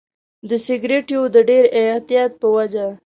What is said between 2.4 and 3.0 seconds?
په وجه.